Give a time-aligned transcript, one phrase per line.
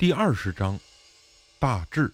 [0.00, 0.80] 第二十章，
[1.58, 2.10] 大志。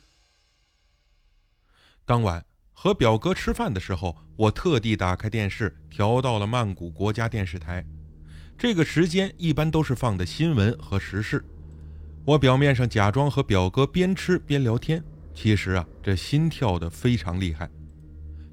[2.05, 7.87] 当晚和表哥吃饭的时候，我特地打开电视，调到了曼谷国家电视台。
[8.59, 11.45] 这个时间一般都是放的新闻和时事。
[12.25, 15.01] 我表面上假装和表哥边吃边聊天，
[15.33, 17.71] 其实啊，这心跳的非常厉害。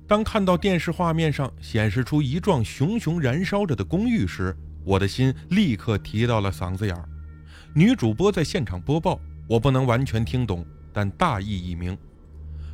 [0.08, 4.56] 当看到电视画面上显示出一幢熊熊燃烧着的公寓时，
[4.86, 7.10] 我的心立刻提到了嗓子眼儿。
[7.76, 11.98] 女主播在现场播报，我不能完全听懂，但大意已明。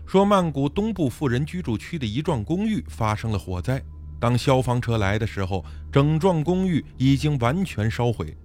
[0.05, 3.81] 说曼谷东部富人居住区的一幢公寓发生了火灾。
[4.19, 8.35] 当消防车来的时候，整幢公寓已经完全烧毁。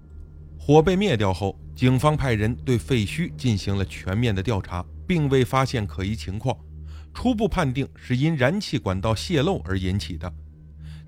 [0.58, 6.56] 火被灭掉后，警方派人对废墟进行了全面的调查，并未发现可疑情况。
[7.12, 10.32] 初步判定是因燃气管道泄漏而引起的。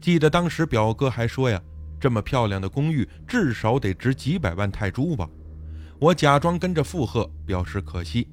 [0.01, 1.61] 记得当时表哥还说呀
[2.01, 5.29] ：“这么漂亮的公寓，至少得值几百万泰铢吧？”
[5.99, 8.29] 我假装跟着附和，表示可惜，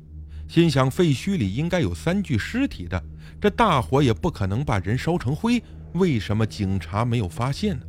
[0.50, 3.02] 心想废墟里应该有三具尸体的，
[3.40, 5.64] 这大火也不可能把人烧成灰。
[5.94, 7.86] 为什么警察没有发现呢？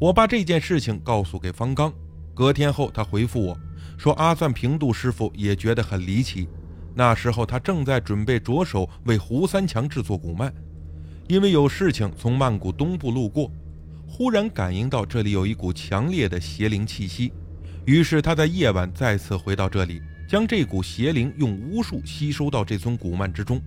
[0.00, 1.92] 我把这件事情告诉给方刚，
[2.34, 3.58] 隔天后他回复我
[3.96, 6.48] 说，阿赞平度师傅也觉得很离奇。
[6.94, 10.52] 那时候他正在准备着手为胡三强制作古曼，
[11.28, 13.48] 因为有事情从曼谷东部路过，
[14.08, 17.32] 忽然感应到这里有一股强烈的邪灵气息，
[17.84, 23.60] 于是他在夜晚再次回到这里，将这股邪灵用巫术吸收到这尊古曼之中。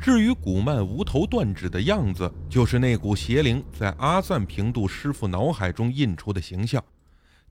[0.00, 6.82] 至于古曼无头断指的样子，就是那股邪灵在阿赞平度师傅脑海中印出的形象。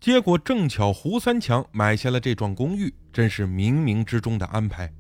[0.02, 4.92] 结果正巧胡三强买下了这幢公寓，真是冥冥之中的安排。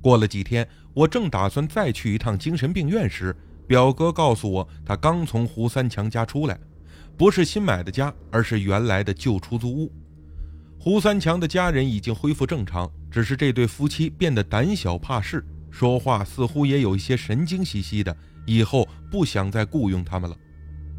[0.00, 3.36] 过了几天，我正打算再去一趟精神病院时，
[3.68, 6.58] 表哥告诉我，他刚从胡三强家出来，
[7.16, 9.92] 不是新买的家，而是原来的旧出租屋。
[10.78, 15.44] 胡三强的家人已经恢复正常，只是这对夫妻变得胆小怕事。
[15.70, 18.14] 说话似乎也有一些神经兮兮的，
[18.44, 20.36] 以后不想再雇佣他们了。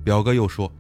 [0.04, 0.72] 表哥又说：“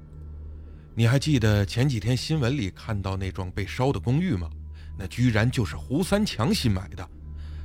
[0.95, 4.49] 你还记得前几天新闻里看到那幢被烧的公寓吗？
[4.97, 7.07] 那居然就是胡三强新买的。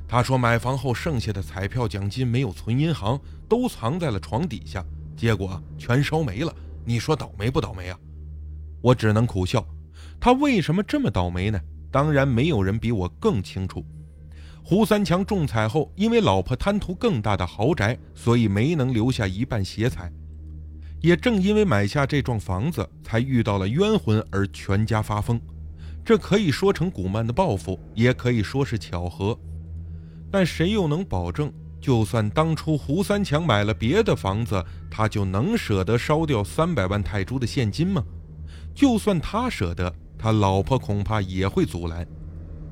[0.09, 4.85] 他说买房后剩下的彩票奖金没有存银行，都藏在了床底下，
[5.17, 6.55] 结果全烧没了。
[6.89, 7.99] 你说倒霉不倒霉啊？”
[8.81, 9.63] 我只能苦笑。
[10.19, 11.61] 他为什么这么倒霉呢？
[11.91, 13.85] 当然，没有人比我更清楚。
[14.65, 20.11] 胡三强中彩后，因为老婆贪图更大的豪宅，所以没能留下一半邪财。
[21.01, 25.39] 也正因为买下这幢房子，才遇到了冤魂而全家发疯。
[26.05, 29.39] 这可以说成古曼的报复，也可以说是巧合。
[30.31, 38.03] 但谁又能保证，就算当初胡三强买了别的房子，他就能舍得烧掉三百万泰铢的现金吗？
[38.75, 42.07] 就算他舍得，他老婆恐怕也会阻拦。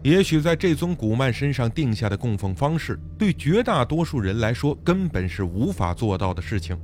[0.03, 6.79] 也许在这尊古曼身上定下的供奉方式，对绝大多数人来说根本是无法做到的事情。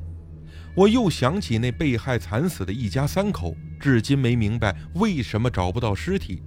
[0.74, 6.42] 我又想起那被害惨死的一家三口，至今没明白为什么找不到尸体。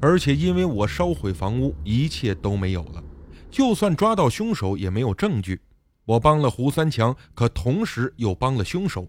[0.00, 3.02] 而且因为我烧毁房屋，一切都没有了。
[3.50, 5.60] 就算抓到凶手，也没有证据。
[6.04, 9.08] 我帮了胡三强，可同时又帮了凶手，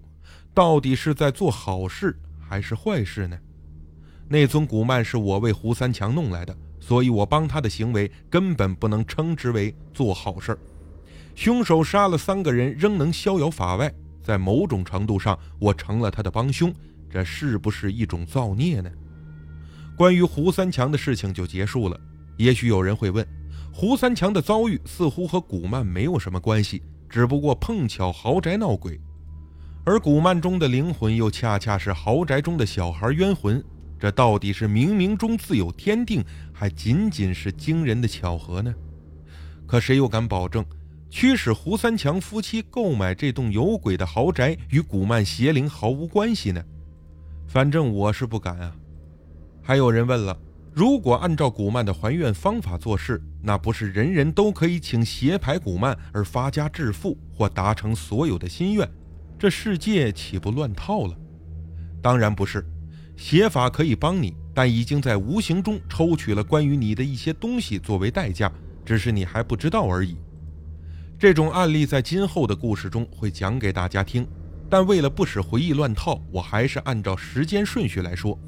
[0.53, 3.38] 到底是在做好事还是坏事呢？
[4.28, 6.56] 那尊古曼是我为胡三强弄来的。
[6.84, 10.57] 所以，我帮他的行为根本不能称之为做好事儿。
[11.35, 13.94] 凶手杀了三个人，仍能逍遥法外，
[14.24, 16.74] 在某种程度上，我成了他的帮凶，
[17.07, 18.91] 这是不是一种造孽呢？
[19.96, 21.97] 关于胡三强的事情就结束了。
[22.35, 23.25] 也许有人会问，
[23.73, 28.99] 胡三强的遭遇似乎和古曼没有什么关系，只不过碰巧豪宅闹鬼，
[29.85, 33.63] 而古曼中的灵魂又恰恰是豪宅中的小孩冤魂。
[33.97, 38.73] 这到底是冥冥中自有天定，还仅仅是惊人的巧合呢？
[39.67, 40.65] 可谁又敢保证，
[41.09, 46.63] 驱使胡三强夫妻购买这栋有鬼的豪宅与古曼邪灵毫无关系呢？
[47.47, 48.75] 反正我是不敢啊。
[49.62, 50.38] 还有人问了：
[50.73, 58.89] 如果按照古曼的还愿方法做事，那不是人人都可以请邪牌古曼而发家致富或达成所有的心愿？
[59.38, 61.15] 这世界岂不乱套了？
[62.01, 62.65] 当然不是。
[63.18, 68.51] 邪法可以帮你，但已经在无形中抽取了关于你的一些东西作为代价，
[68.85, 70.15] 只是你还不知道而已。
[71.19, 74.25] 这种案例在今后的故事中会讲给大家听，
[74.69, 78.39] 但为了不使回忆乱套，我还是按照时间顺序来说。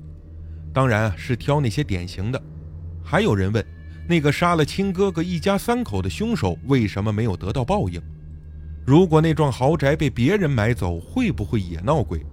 [0.73, 2.41] 当然是挑那些典型的。
[3.03, 3.65] 还有人问，
[4.09, 8.01] 那个杀了亲哥哥一家三口的凶手为什么没有得到报应？
[8.85, 12.25] 如果那幢豪宅被别人买走，会不会也闹鬼？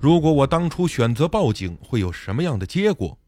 [0.00, 3.18] 如果我当初选择报警，会有什么样的结果？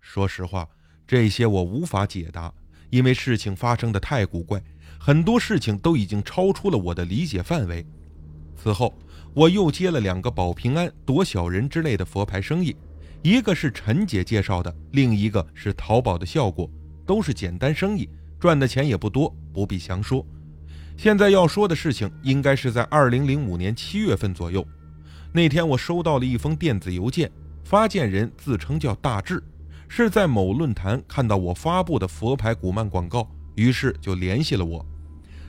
[0.00, 0.66] 说实话，
[1.06, 2.52] 这些我无法解答，
[2.90, 4.62] 因为事情发生的太古怪，
[4.98, 7.84] 很多事情都已经超出了我的理解范围。
[8.56, 8.96] 此后，
[9.34, 12.74] 我又接了两个保平安、躲小人之类的佛牌生意，
[13.22, 16.70] 一个是陈姐介绍的，另一个是淘宝的效果，
[17.04, 20.24] 都是简单生意，赚的钱也不多，不必详说。
[20.96, 24.66] 现在要说的事情，应该是在二零零五年七月份左右。
[25.32, 27.30] 那天我收到了一封电子邮件，
[27.64, 29.42] 发件人自称叫大志，
[29.88, 34.84] 是在某论坛看到我发布的佛牌古曼广告，于是就联系了我。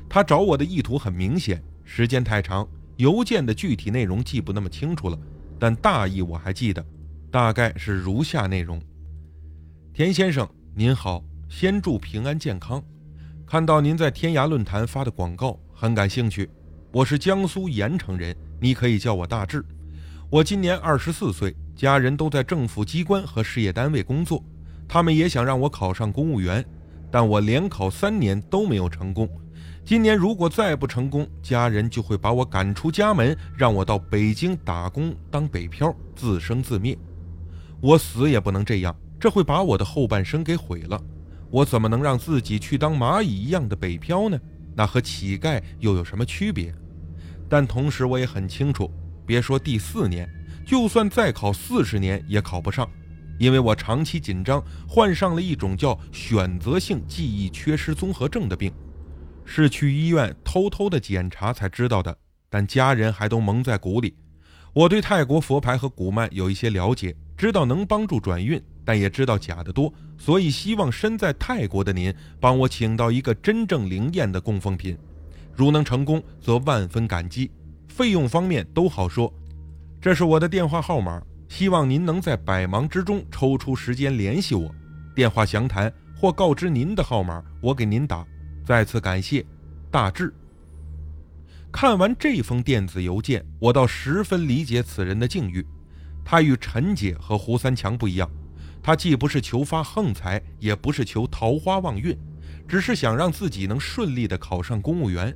[0.10, 2.68] 他找我的意图很明显，时间太长，
[2.98, 5.18] 邮件的具体内容记不那么清楚了，
[5.60, 6.84] 但大意我还记得，
[7.32, 8.82] 大概是如下内容：
[9.94, 12.84] 田先生您好，先祝平安健康。
[13.46, 16.50] 看到您在天涯论坛发的广告，很感兴趣。
[16.92, 19.64] 我是江苏盐城人，你可以叫我大志。
[20.28, 24.44] 我今年二十四岁，家人都在政府机关和事业单位工作，
[24.88, 26.66] 他们也想让我考上公务员，
[27.12, 29.30] 但我连考三年都没有成功。
[29.86, 36.98] 今年如果再不成功，家人就会把我赶出家门，让我到北京打工当北漂，自生自灭。
[37.82, 41.02] 我死也不能这样，这会把我的后半生给毁了。
[41.50, 44.40] 我怎么能让自己去当蚂蚁一样的北漂呢？
[44.76, 46.74] 那和乞丐又有什么区别？
[47.50, 48.92] 但同时我也很清楚，
[49.26, 50.30] 别说第四年，
[50.66, 52.90] 就算再考四十年也考不上，
[53.40, 58.72] 因为我长期紧张，患上了一种叫选择性记忆缺失综合症的病，
[59.44, 62.16] 是去医院偷偷的检查才知道的，
[62.50, 64.16] 但家人还都蒙在鼓里。
[64.72, 68.62] 我对泰国佛牌和古曼有一些了解，知道能帮助转运。
[68.84, 74.98] 但也知道假的多，所以希望身在泰国的您帮我请到一个真正灵验的供奉品。
[75.56, 77.52] 如能成功，则万分感激。
[77.88, 79.32] 费用方面都好说。
[80.02, 84.74] 这是我的电话号码，希望您能在百忙之中抽出时间联系我。
[85.14, 88.26] 电话详谈或告知您的号码，我给您打。
[88.66, 89.46] 再次感谢，
[89.92, 90.34] 大志。
[91.72, 95.64] 看完这封电子邮件，我倒十分理解此人的境遇。
[96.24, 98.30] 他与陈姐和胡三强不一样。
[98.82, 102.18] 他既不是求发横财，也不是求桃花旺运，
[102.68, 105.36] 只是想让自己能顺利的考上公务员。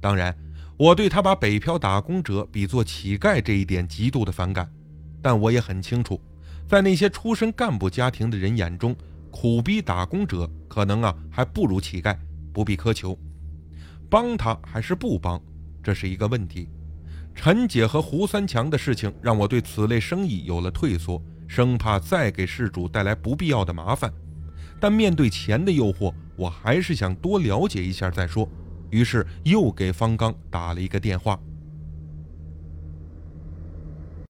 [0.00, 0.34] 当然，
[0.76, 4.70] 我对他把北漂打工者比作乞丐这一点极度的反感。
[5.20, 6.20] 但我也很清楚，
[6.66, 8.96] 在那些出身干部家庭的人眼中，
[9.30, 12.16] 苦逼打工者可能啊还不如乞丐，
[12.52, 13.18] 不必苛求。
[14.08, 15.40] 帮他还是不帮，
[15.82, 16.68] 这是一个问题。
[17.40, 21.22] 陈姐和胡三强的事情让我对此类生意有了退缩。
[21.46, 24.12] 生怕再给事主带来不必要的麻烦，
[24.80, 28.46] 但面对钱的诱惑，我还是想多了解一下再说。
[28.90, 31.38] 于是又给方刚打了一个电话。